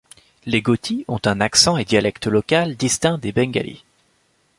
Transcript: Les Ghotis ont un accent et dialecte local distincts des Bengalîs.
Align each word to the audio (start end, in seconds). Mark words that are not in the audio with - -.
Les 0.47 0.63
Ghotis 0.63 1.05
ont 1.07 1.21
un 1.25 1.39
accent 1.41 1.77
et 1.77 1.85
dialecte 1.85 2.25
local 2.25 2.75
distincts 2.75 3.19
des 3.19 3.31
Bengalîs. 3.31 3.83